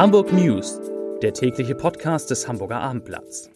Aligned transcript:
Hamburg 0.00 0.32
News, 0.32 0.80
der 1.20 1.34
tägliche 1.34 1.74
Podcast 1.74 2.30
des 2.30 2.48
Hamburger 2.48 2.80
Abendblatts. 2.80 3.50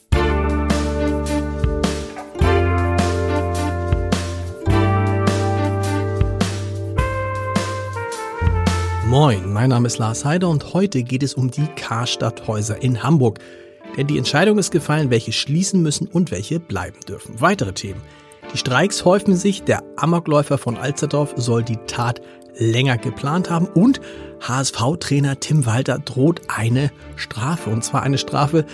Moin, 9.07 9.51
mein 9.55 9.71
Name 9.71 9.87
ist 9.87 9.97
Lars 9.97 10.27
Heider 10.27 10.51
und 10.51 10.75
heute 10.75 11.03
geht 11.03 11.23
es 11.23 11.33
um 11.33 11.51
die 11.51 11.67
Karstadthäuser 11.77 12.83
in 12.83 13.03
Hamburg. 13.03 13.39
Denn 13.97 14.07
die 14.07 14.19
Entscheidung 14.19 14.59
ist 14.59 14.71
gefallen, 14.71 15.09
welche 15.09 15.33
schließen 15.33 15.83
müssen 15.83 16.07
und 16.07 16.31
welche 16.31 16.61
bleiben 16.61 17.01
dürfen. 17.09 17.41
Weitere 17.41 17.73
Themen. 17.73 18.03
Die 18.53 18.59
Streiks 18.59 19.07
häufen 19.07 19.35
sich, 19.35 19.63
der 19.63 19.83
Amokläufer 19.97 20.59
von 20.59 20.77
Alsterdorf 20.77 21.33
soll 21.37 21.63
die 21.63 21.79
Tat 21.87 22.21
länger 22.57 22.99
geplant 22.99 23.51
haben 23.51 23.67
und 23.67 24.01
HSV-Trainer 24.41 25.41
Tim 25.41 25.67
Walter 25.67 25.99
droht 25.99 26.43
eine 26.49 26.91
Strafe. 27.17 27.71
Und 27.71 27.85
zwar 27.85 28.03
eine 28.03 28.19
Strafe, 28.19 28.65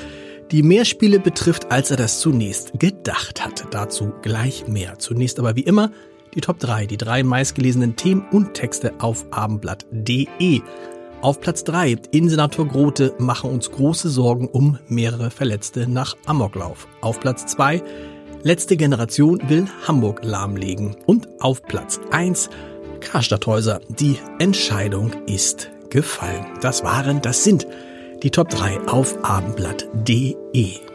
die 0.50 0.62
mehr 0.62 0.84
Spiele 0.84 1.20
betrifft, 1.20 1.70
als 1.70 1.90
er 1.90 1.96
das 1.96 2.20
zunächst 2.20 2.78
gedacht 2.78 3.44
hatte. 3.44 3.66
Dazu 3.70 4.12
gleich 4.22 4.66
mehr. 4.66 4.98
Zunächst 4.98 5.38
aber 5.38 5.56
wie 5.56 5.62
immer 5.62 5.90
die 6.34 6.40
Top 6.40 6.58
3, 6.58 6.86
die 6.86 6.96
drei 6.96 7.22
meistgelesenen 7.22 7.96
Themen 7.96 8.26
und 8.30 8.54
Texte 8.54 8.94
auf 8.98 9.26
abendblatt.de. 9.30 10.60
Auf 11.22 11.40
Platz 11.40 11.64
3, 11.64 11.96
Innensenator 12.12 12.66
Grote 12.66 13.14
machen 13.18 13.50
uns 13.50 13.70
große 13.70 14.08
Sorgen 14.08 14.48
um 14.48 14.78
mehrere 14.88 15.30
Verletzte 15.30 15.86
nach 15.86 16.16
Amoklauf. 16.24 16.88
Auf 17.02 17.20
Platz 17.20 17.46
2, 17.46 17.82
letzte 18.42 18.76
Generation 18.76 19.38
will 19.48 19.66
Hamburg 19.86 20.24
lahmlegen. 20.24 20.96
Und 21.06 21.28
auf 21.40 21.62
Platz 21.62 22.00
1, 22.10 22.48
Karstadthäuser. 23.00 23.80
Die 23.88 24.18
Entscheidung 24.38 25.12
ist 25.26 25.70
gefallen. 25.90 26.46
Das 26.60 26.84
waren, 26.84 27.20
das 27.22 27.44
sind 27.44 27.66
die 28.22 28.30
Top 28.30 28.50
3 28.50 28.80
auf 28.88 29.24
abendblatt.de. 29.24 30.90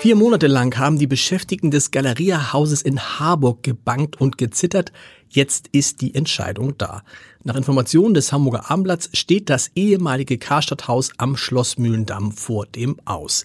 Vier 0.00 0.14
Monate 0.14 0.46
lang 0.46 0.78
haben 0.78 0.96
die 0.96 1.08
Beschäftigten 1.08 1.72
des 1.72 1.90
Galeria-Hauses 1.90 2.82
in 2.82 3.00
Harburg 3.00 3.64
gebankt 3.64 4.20
und 4.20 4.38
gezittert. 4.38 4.92
Jetzt 5.28 5.68
ist 5.72 6.00
die 6.00 6.14
Entscheidung 6.14 6.78
da. 6.78 7.02
Nach 7.42 7.56
Informationen 7.56 8.14
des 8.14 8.32
Hamburger 8.32 8.70
Abendblatts 8.70 9.10
steht 9.12 9.50
das 9.50 9.72
ehemalige 9.74 10.38
Karstadthaus 10.38 11.10
am 11.18 11.36
Schloss 11.36 11.78
Mühlendamm 11.78 12.30
vor 12.30 12.66
dem 12.66 12.96
Aus. 13.06 13.44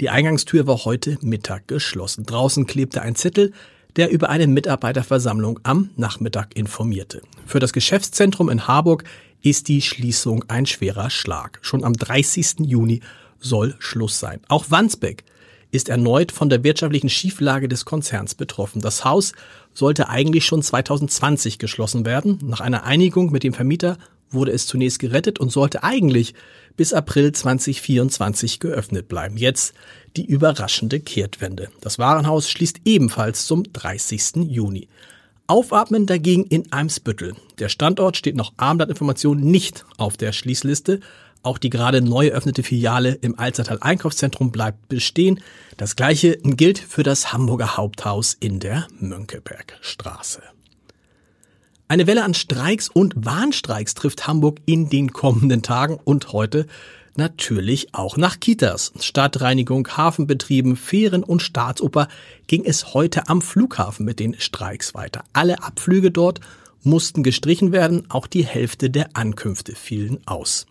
Die 0.00 0.08
Eingangstür 0.08 0.68
war 0.68 0.84
heute 0.84 1.18
Mittag 1.20 1.66
geschlossen. 1.66 2.24
Draußen 2.24 2.66
klebte 2.66 3.02
ein 3.02 3.16
Zettel, 3.16 3.52
der 3.96 4.10
über 4.10 4.28
eine 4.28 4.46
Mitarbeiterversammlung 4.46 5.60
am 5.62 5.90
Nachmittag 5.96 6.56
informierte. 6.56 7.22
Für 7.46 7.58
das 7.58 7.72
Geschäftszentrum 7.72 8.48
in 8.48 8.66
Harburg 8.66 9.04
ist 9.42 9.68
die 9.68 9.82
Schließung 9.82 10.44
ein 10.48 10.66
schwerer 10.66 11.10
Schlag. 11.10 11.58
Schon 11.62 11.84
am 11.84 11.94
30. 11.94 12.60
Juni 12.60 13.00
soll 13.40 13.74
Schluss 13.78 14.18
sein. 14.18 14.40
Auch 14.48 14.66
Wandsbeck 14.70 15.24
ist 15.70 15.88
erneut 15.88 16.32
von 16.32 16.48
der 16.48 16.64
wirtschaftlichen 16.64 17.10
Schieflage 17.10 17.68
des 17.68 17.84
Konzerns 17.84 18.34
betroffen. 18.34 18.80
Das 18.80 19.04
Haus 19.04 19.32
sollte 19.74 20.08
eigentlich 20.08 20.46
schon 20.46 20.62
2020 20.62 21.58
geschlossen 21.58 22.06
werden. 22.06 22.38
Nach 22.42 22.60
einer 22.60 22.84
Einigung 22.84 23.30
mit 23.30 23.42
dem 23.42 23.52
Vermieter 23.52 23.98
wurde 24.30 24.52
es 24.52 24.66
zunächst 24.66 24.98
gerettet 24.98 25.38
und 25.38 25.50
sollte 25.50 25.82
eigentlich 25.82 26.34
bis 26.76 26.92
April 26.92 27.32
2024 27.32 28.60
geöffnet 28.60 29.08
bleiben. 29.08 29.36
Jetzt 29.36 29.74
die 30.16 30.24
überraschende 30.24 31.00
Kehrtwende. 31.00 31.68
Das 31.80 31.98
Warenhaus 31.98 32.48
schließt 32.48 32.80
ebenfalls 32.84 33.46
zum 33.46 33.64
30. 33.72 34.46
Juni. 34.48 34.88
Aufatmen 35.48 36.06
dagegen 36.06 36.44
in 36.44 36.70
Eimsbüttel. 36.72 37.34
Der 37.58 37.68
Standort 37.68 38.16
steht 38.16 38.36
nach 38.36 38.52
Abendblattinformation 38.58 39.40
nicht 39.40 39.86
auf 39.96 40.16
der 40.16 40.32
Schließliste. 40.32 41.00
Auch 41.42 41.58
die 41.58 41.70
gerade 41.70 42.02
neu 42.02 42.28
eröffnete 42.28 42.62
Filiale 42.62 43.14
im 43.22 43.38
Alzertal 43.38 43.78
Einkaufszentrum 43.80 44.52
bleibt 44.52 44.88
bestehen. 44.88 45.40
Das 45.76 45.96
gleiche 45.96 46.36
gilt 46.38 46.78
für 46.78 47.02
das 47.02 47.32
Hamburger 47.32 47.76
Haupthaus 47.76 48.36
in 48.38 48.60
der 48.60 48.88
Mönckebergstraße. 49.00 50.42
Eine 51.90 52.06
Welle 52.06 52.22
an 52.22 52.34
Streiks 52.34 52.90
und 52.90 53.14
Warnstreiks 53.16 53.94
trifft 53.94 54.26
Hamburg 54.26 54.58
in 54.66 54.90
den 54.90 55.14
kommenden 55.14 55.62
Tagen 55.62 55.98
und 56.04 56.34
heute 56.34 56.66
natürlich 57.16 57.94
auch 57.94 58.18
nach 58.18 58.40
Kitas. 58.40 58.92
Stadtreinigung, 59.00 59.88
Hafenbetrieben, 59.96 60.76
Fähren 60.76 61.24
und 61.24 61.40
Staatsoper 61.40 62.08
ging 62.46 62.66
es 62.66 62.92
heute 62.92 63.30
am 63.30 63.40
Flughafen 63.40 64.04
mit 64.04 64.20
den 64.20 64.38
Streiks 64.38 64.92
weiter. 64.92 65.24
Alle 65.32 65.62
Abflüge 65.62 66.10
dort 66.10 66.40
mussten 66.82 67.22
gestrichen 67.22 67.72
werden, 67.72 68.02
auch 68.10 68.26
die 68.26 68.44
Hälfte 68.44 68.90
der 68.90 69.08
Ankünfte 69.14 69.74
fielen 69.74 70.18
aus. 70.26 70.66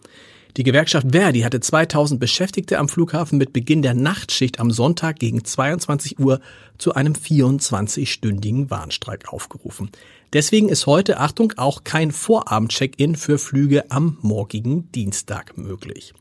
Die 0.55 0.63
Gewerkschaft 0.63 1.07
Verdi 1.11 1.41
hatte 1.41 1.59
2000 1.59 2.19
Beschäftigte 2.19 2.77
am 2.77 2.89
Flughafen 2.89 3.39
mit 3.39 3.53
Beginn 3.53 3.81
der 3.81 3.93
Nachtschicht 3.95 4.59
am 4.59 4.69
Sonntag 4.69 5.17
gegen 5.17 5.43
22 5.43 6.19
Uhr 6.19 6.41
zu 6.77 6.93
einem 6.93 7.13
24-stündigen 7.13 8.69
Warnstreik 8.69 9.31
aufgerufen. 9.31 9.91
Deswegen 10.33 10.67
ist 10.67 10.87
heute, 10.87 11.19
Achtung, 11.19 11.53
auch 11.55 11.83
kein 11.85 12.11
Vorabend-Check-in 12.11 13.15
für 13.15 13.37
Flüge 13.37 13.89
am 13.89 14.17
morgigen 14.21 14.91
Dienstag 14.91 15.57
möglich. 15.57 16.13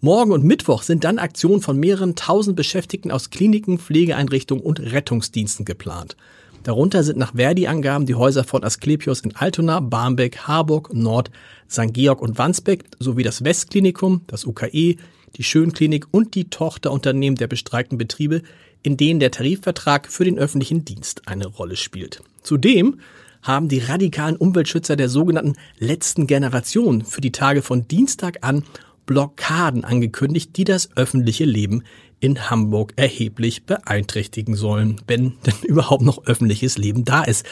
Morgen 0.00 0.32
und 0.32 0.44
Mittwoch 0.44 0.82
sind 0.82 1.04
dann 1.04 1.18
Aktionen 1.18 1.62
von 1.62 1.78
mehreren 1.78 2.14
tausend 2.14 2.56
Beschäftigten 2.56 3.10
aus 3.10 3.30
Kliniken, 3.30 3.78
Pflegeeinrichtungen 3.78 4.62
und 4.62 4.78
Rettungsdiensten 4.78 5.64
geplant. 5.64 6.18
Darunter 6.64 7.02
sind 7.02 7.18
nach 7.18 7.34
Verdi-Angaben 7.34 8.04
die 8.04 8.14
Häuser 8.14 8.44
von 8.44 8.64
Asklepios 8.64 9.20
in 9.20 9.34
Altona, 9.36 9.80
Barmbek, 9.80 10.46
Harburg, 10.46 10.92
Nord, 10.92 11.30
St. 11.70 11.94
Georg 11.94 12.20
und 12.20 12.36
Wandsbek 12.36 12.84
sowie 12.98 13.22
das 13.22 13.44
Westklinikum, 13.44 14.20
das 14.26 14.44
UKE, 14.44 14.96
die 15.36 15.44
Schönklinik 15.44 16.06
und 16.10 16.34
die 16.34 16.50
Tochterunternehmen 16.50 17.36
der 17.36 17.46
bestreikten 17.46 17.98
Betriebe, 17.98 18.42
in 18.82 18.96
denen 18.96 19.20
der 19.20 19.30
Tarifvertrag 19.30 20.10
für 20.10 20.24
den 20.24 20.38
öffentlichen 20.38 20.84
Dienst 20.84 21.26
eine 21.26 21.46
Rolle 21.46 21.76
spielt. 21.76 22.22
Zudem 22.42 23.00
haben 23.42 23.68
die 23.68 23.78
radikalen 23.78 24.36
Umweltschützer 24.36 24.96
der 24.96 25.08
sogenannten 25.08 25.54
letzten 25.78 26.26
Generation 26.26 27.04
für 27.04 27.20
die 27.20 27.32
Tage 27.32 27.62
von 27.62 27.86
Dienstag 27.86 28.38
an 28.40 28.64
Blockaden 29.06 29.84
angekündigt, 29.84 30.56
die 30.56 30.64
das 30.64 30.96
öffentliche 30.96 31.44
Leben 31.44 31.84
in 32.20 32.50
Hamburg 32.50 32.94
erheblich 32.96 33.64
beeinträchtigen 33.64 34.56
sollen, 34.56 35.00
wenn 35.06 35.34
denn 35.44 35.54
überhaupt 35.62 36.02
noch 36.02 36.26
öffentliches 36.26 36.78
Leben 36.78 37.04
da 37.04 37.22
ist, 37.22 37.44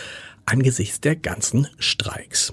angesichts 0.47 1.01
der 1.01 1.15
ganzen 1.17 1.69
Streiks. 1.79 2.53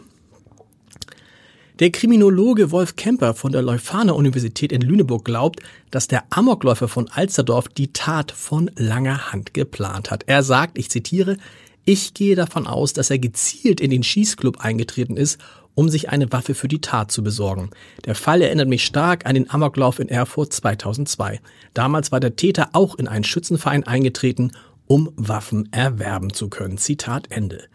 Der 1.79 1.91
Kriminologe 1.91 2.71
Wolf 2.71 2.97
Kemper 2.97 3.33
von 3.33 3.53
der 3.53 3.61
Leuphana 3.61 4.11
Universität 4.11 4.73
in 4.73 4.81
Lüneburg 4.81 5.23
glaubt, 5.23 5.61
dass 5.91 6.09
der 6.09 6.25
Amokläufer 6.29 6.89
von 6.89 7.07
Alsterdorf 7.07 7.69
die 7.69 7.93
Tat 7.93 8.33
von 8.33 8.69
langer 8.75 9.31
Hand 9.31 9.53
geplant 9.53 10.11
hat. 10.11 10.25
Er 10.27 10.43
sagt, 10.43 10.77
ich 10.77 10.89
zitiere, 10.89 11.37
ich 11.85 12.13
gehe 12.13 12.35
davon 12.35 12.67
aus, 12.67 12.91
dass 12.91 13.09
er 13.09 13.17
gezielt 13.17 13.79
in 13.79 13.91
den 13.91 14.03
Schießclub 14.03 14.59
eingetreten 14.59 15.15
ist, 15.15 15.39
um 15.73 15.87
sich 15.87 16.09
eine 16.09 16.29
Waffe 16.33 16.53
für 16.53 16.67
die 16.67 16.81
Tat 16.81 17.13
zu 17.13 17.23
besorgen. 17.23 17.69
Der 18.03 18.15
Fall 18.15 18.41
erinnert 18.41 18.67
mich 18.67 18.83
stark 18.83 19.25
an 19.25 19.35
den 19.35 19.49
Amoklauf 19.49 19.99
in 19.99 20.09
Erfurt 20.09 20.51
2002. 20.51 21.39
Damals 21.73 22.11
war 22.11 22.19
der 22.19 22.35
Täter 22.35 22.71
auch 22.73 22.95
in 22.95 23.07
einen 23.07 23.23
Schützenverein 23.23 23.85
eingetreten, 23.85 24.51
um 24.85 25.13
Waffen 25.15 25.71
erwerben 25.71 26.33
zu 26.33 26.49
können. 26.49 26.77
Zitat 26.77 27.31
Ende. 27.31 27.69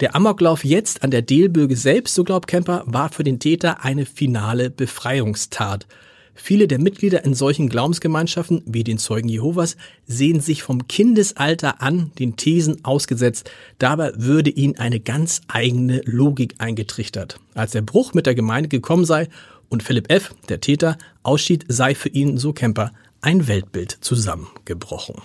Der 0.00 0.16
Amoklauf 0.16 0.64
jetzt 0.64 1.04
an 1.04 1.12
der 1.12 1.22
Delböge 1.22 1.76
selbst, 1.76 2.14
so 2.14 2.24
glaubt 2.24 2.48
Kemper, 2.48 2.82
war 2.86 3.10
für 3.10 3.22
den 3.22 3.38
Täter 3.38 3.84
eine 3.84 4.06
finale 4.06 4.68
Befreiungstat. 4.70 5.86
Viele 6.34 6.66
der 6.66 6.80
Mitglieder 6.80 7.24
in 7.24 7.34
solchen 7.34 7.68
Glaubensgemeinschaften 7.68 8.62
wie 8.66 8.82
den 8.82 8.98
Zeugen 8.98 9.28
Jehovas 9.28 9.76
sehen 10.04 10.40
sich 10.40 10.64
vom 10.64 10.88
Kindesalter 10.88 11.80
an 11.80 12.10
den 12.18 12.34
Thesen 12.34 12.84
ausgesetzt. 12.84 13.48
Dabei 13.78 14.10
würde 14.16 14.50
ihnen 14.50 14.76
eine 14.76 14.98
ganz 14.98 15.42
eigene 15.46 16.00
Logik 16.04 16.56
eingetrichtert. 16.58 17.38
Als 17.54 17.70
der 17.70 17.82
Bruch 17.82 18.14
mit 18.14 18.26
der 18.26 18.34
Gemeinde 18.34 18.68
gekommen 18.68 19.04
sei 19.04 19.28
und 19.68 19.84
Philipp 19.84 20.10
F., 20.10 20.34
der 20.48 20.60
Täter, 20.60 20.98
ausschied, 21.22 21.66
sei 21.68 21.94
für 21.94 22.08
ihn, 22.08 22.36
so 22.36 22.52
Kemper, 22.52 22.90
ein 23.20 23.46
Weltbild 23.46 23.96
zusammengebrochen. 24.00 25.22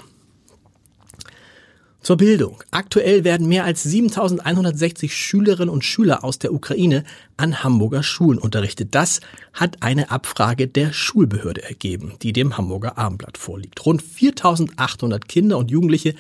Zur 2.02 2.16
Bildung. 2.16 2.64
Aktuell 2.72 3.26
werden 3.26 3.50
mehr 3.50 3.66
als 3.66 3.84
7160 3.84 5.14
Schülerinnen 5.14 5.70
und 5.70 5.84
Schüler 5.84 6.24
aus 6.24 6.40
der 6.40 6.54
Ukraine 6.54 7.04
an 7.36 7.62
Hamburger 7.62 8.04
Schulen 8.04 8.40
unterrichtet. 8.40 8.96
Das 8.96 9.20
hat 9.54 9.84
eine 9.84 10.10
Abfrage 10.10 10.68
der 10.70 10.94
Schulbehörde 10.94 11.64
ergeben, 11.64 12.14
die 12.22 12.32
dem 12.32 12.58
Hamburger 12.58 12.98
Abendblatt 12.98 13.38
vorliegt. 13.38 13.86
Rund 13.86 14.02
4800 14.02 15.28
Kinder 15.28 15.58
und 15.58 15.72
Jugendliche 15.72 16.16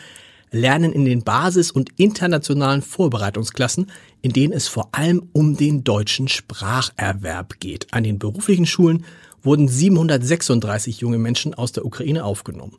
lernen 0.51 0.91
in 0.91 1.05
den 1.05 1.23
Basis- 1.23 1.71
und 1.71 1.91
internationalen 1.95 2.81
Vorbereitungsklassen, 2.81 3.89
in 4.21 4.33
denen 4.33 4.51
es 4.51 4.67
vor 4.67 4.89
allem 4.91 5.29
um 5.31 5.55
den 5.55 5.85
deutschen 5.85 6.27
Spracherwerb 6.27 7.61
geht. 7.61 7.87
An 7.93 8.03
den 8.03 8.19
beruflichen 8.19 8.65
Schulen 8.65 9.05
wurden 9.43 9.69
736 9.69 10.99
junge 10.99 11.19
Menschen 11.19 11.53
aus 11.53 11.71
der 11.71 11.85
Ukraine 11.85 12.25
aufgenommen. 12.25 12.77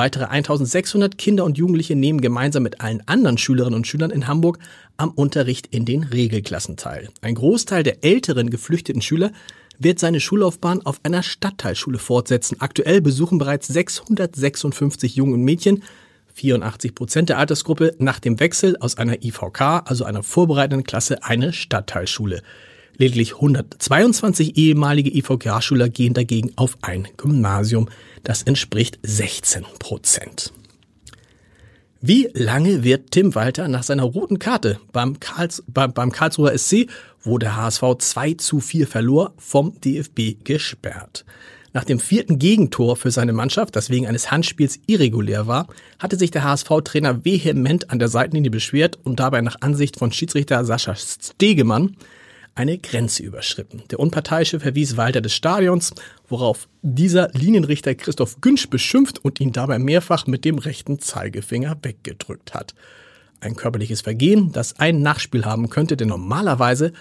Weitere 0.00 0.24
1600 0.24 1.18
Kinder 1.18 1.44
und 1.44 1.58
Jugendliche 1.58 1.94
nehmen 1.94 2.22
gemeinsam 2.22 2.62
mit 2.62 2.80
allen 2.80 3.06
anderen 3.06 3.36
Schülerinnen 3.36 3.74
und 3.74 3.86
Schülern 3.86 4.10
in 4.10 4.26
Hamburg 4.26 4.58
am 4.96 5.10
Unterricht 5.10 5.66
in 5.66 5.84
den 5.84 6.04
Regelklassen 6.04 6.78
teil. 6.78 7.10
Ein 7.20 7.34
Großteil 7.34 7.82
der 7.82 8.02
älteren 8.02 8.48
geflüchteten 8.48 9.02
Schüler 9.02 9.30
wird 9.78 9.98
seine 9.98 10.18
Schullaufbahn 10.18 10.86
auf 10.86 11.00
einer 11.02 11.22
Stadtteilschule 11.22 11.98
fortsetzen. 11.98 12.62
Aktuell 12.62 13.02
besuchen 13.02 13.36
bereits 13.36 13.66
656 13.66 15.16
Jungen 15.16 15.34
und 15.34 15.42
Mädchen 15.42 15.82
84 16.32 16.94
Prozent 16.94 17.28
der 17.28 17.36
Altersgruppe 17.36 17.94
nach 17.98 18.20
dem 18.20 18.40
Wechsel 18.40 18.78
aus 18.80 18.96
einer 18.96 19.22
IVK, 19.22 19.82
also 19.84 20.06
einer 20.06 20.22
vorbereitenden 20.22 20.84
Klasse, 20.84 21.24
eine 21.24 21.52
Stadtteilschule. 21.52 22.40
Lediglich 23.00 23.36
122 23.36 24.58
ehemalige 24.58 25.08
IVK-Schüler 25.16 25.88
gehen 25.88 26.12
dagegen 26.12 26.52
auf 26.56 26.76
ein 26.82 27.08
Gymnasium. 27.16 27.88
Das 28.24 28.42
entspricht 28.42 28.98
16 29.02 29.64
Prozent. 29.78 30.52
Wie 32.02 32.28
lange 32.34 32.84
wird 32.84 33.12
Tim 33.12 33.34
Walter 33.34 33.68
nach 33.68 33.84
seiner 33.84 34.02
roten 34.02 34.38
Karte 34.38 34.80
beim, 34.92 35.18
Karls, 35.18 35.62
beim 35.66 36.12
Karlsruher 36.12 36.58
SC, 36.58 36.88
wo 37.22 37.38
der 37.38 37.56
HSV 37.56 37.84
2 38.00 38.34
zu 38.34 38.60
4 38.60 38.86
verlor, 38.86 39.32
vom 39.38 39.80
DFB 39.80 40.44
gesperrt? 40.44 41.24
Nach 41.72 41.84
dem 41.84 42.00
vierten 42.00 42.38
Gegentor 42.38 42.96
für 42.96 43.10
seine 43.10 43.32
Mannschaft, 43.32 43.76
das 43.76 43.88
wegen 43.88 44.08
eines 44.08 44.30
Handspiels 44.30 44.78
irregulär 44.86 45.46
war, 45.46 45.68
hatte 45.98 46.18
sich 46.18 46.32
der 46.32 46.44
HSV-Trainer 46.44 47.24
vehement 47.24 47.88
an 47.88 47.98
der 47.98 48.08
Seitenlinie 48.08 48.50
beschwert 48.50 48.98
und 49.04 49.20
dabei 49.20 49.40
nach 49.40 49.56
Ansicht 49.62 49.96
von 49.96 50.12
Schiedsrichter 50.12 50.66
Sascha 50.66 50.94
Stegemann 50.96 51.96
eine 52.60 52.76
Grenze 52.76 53.22
überschritten. 53.22 53.84
Der 53.90 53.98
Unparteiische 53.98 54.60
verwies 54.60 54.98
Walter 54.98 55.22
des 55.22 55.32
Stadions, 55.32 55.94
worauf 56.28 56.68
dieser 56.82 57.30
Linienrichter 57.32 57.94
Christoph 57.94 58.42
Günsch 58.42 58.68
beschimpft 58.68 59.24
und 59.24 59.40
ihn 59.40 59.52
dabei 59.52 59.78
mehrfach 59.78 60.26
mit 60.26 60.44
dem 60.44 60.58
rechten 60.58 60.98
Zeigefinger 60.98 61.78
weggedrückt 61.80 62.52
hat. 62.52 62.74
Ein 63.40 63.56
körperliches 63.56 64.02
Vergehen, 64.02 64.52
das 64.52 64.78
ein 64.78 65.00
Nachspiel 65.00 65.46
haben 65.46 65.70
könnte, 65.70 65.96
denn 65.96 66.08
normalerweise 66.08 66.92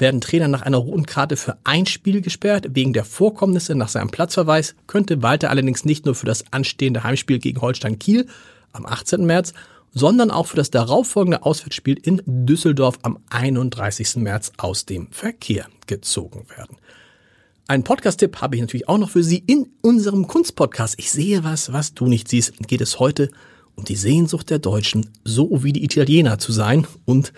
werden 0.00 0.20
Trainer 0.20 0.48
nach 0.48 0.62
einer 0.62 0.78
roten 0.78 1.06
Karte 1.06 1.36
für 1.36 1.58
ein 1.62 1.86
Spiel 1.86 2.20
gesperrt. 2.20 2.70
Wegen 2.72 2.92
der 2.92 3.04
Vorkommnisse 3.04 3.76
nach 3.76 3.90
seinem 3.90 4.10
Platzverweis 4.10 4.74
könnte 4.88 5.22
Walter 5.22 5.50
allerdings 5.50 5.84
nicht 5.84 6.06
nur 6.06 6.16
für 6.16 6.26
das 6.26 6.44
anstehende 6.50 7.04
Heimspiel 7.04 7.38
gegen 7.38 7.60
Holstein 7.60 8.00
Kiel 8.00 8.26
am 8.72 8.84
18. 8.84 9.24
März, 9.24 9.54
sondern 9.94 10.30
auch 10.30 10.48
für 10.48 10.56
das 10.56 10.70
darauffolgende 10.70 11.44
Auswärtsspiel 11.44 11.98
in 12.02 12.20
Düsseldorf 12.26 12.98
am 13.02 13.18
31. 13.30 14.16
März 14.16 14.52
aus 14.58 14.84
dem 14.84 15.08
Verkehr 15.10 15.66
gezogen 15.86 16.46
werden. 16.56 16.76
Ein 17.66 17.84
Podcast-Tipp 17.84 18.42
habe 18.42 18.56
ich 18.56 18.60
natürlich 18.60 18.88
auch 18.88 18.98
noch 18.98 19.10
für 19.10 19.24
Sie 19.24 19.42
in 19.46 19.68
unserem 19.80 20.26
Kunstpodcast. 20.26 20.96
Ich 20.98 21.10
sehe 21.10 21.44
was, 21.44 21.72
was 21.72 21.94
du 21.94 22.06
nicht 22.06 22.28
siehst. 22.28 22.58
Geht 22.68 22.82
es 22.82 22.98
heute 23.00 23.30
um 23.74 23.84
die 23.84 23.96
Sehnsucht 23.96 24.50
der 24.50 24.58
Deutschen, 24.58 25.10
so 25.24 25.64
wie 25.64 25.72
die 25.72 25.84
Italiener 25.84 26.38
zu 26.38 26.52
sein 26.52 26.86
und 27.06 27.32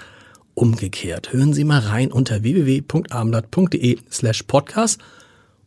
umgekehrt. 0.55 1.33
Hören 1.33 1.53
Sie 1.53 1.65
mal 1.65 1.81
rein 1.81 2.11
unter 2.11 2.43
www.abendblatt.de 2.43 3.99
slash 4.11 4.43
podcast. 4.45 4.99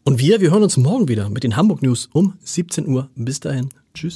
Und 0.04 0.20
wir, 0.20 0.42
wir 0.42 0.52
hören 0.52 0.64
uns 0.64 0.76
morgen 0.76 1.08
wieder 1.08 1.30
mit 1.30 1.44
den 1.44 1.56
Hamburg 1.56 1.82
News 1.82 2.10
um 2.12 2.34
17 2.44 2.88
Uhr. 2.88 3.10
Bis 3.16 3.40
dahin. 3.40 3.70
Tschüss. 3.94 4.16